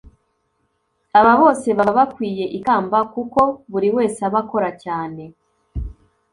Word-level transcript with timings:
aba 1.19 1.33
bose 1.41 1.67
baba 1.77 1.93
bakwiye 1.99 2.45
ikamba 2.57 2.97
kuko 3.13 3.41
buri 3.71 3.89
wese 3.95 4.19
aba 4.27 4.39
akora 4.43 4.69
cyane 4.83 5.23